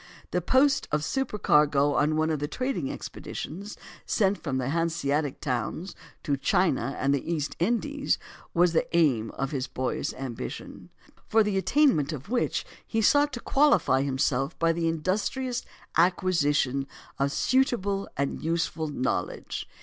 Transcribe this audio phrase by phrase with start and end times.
[0.31, 5.39] The post of supercargo on one of the trading expeditions sent out from the Hanseatic
[5.39, 5.93] towns
[6.23, 8.17] to China and the East Indies
[8.51, 10.89] was the aim of his boyish ambition,
[11.27, 16.87] for the attainment of which he sought to qualify himself by the industrious acquisition
[17.19, 19.69] of suitable and useful knowledge.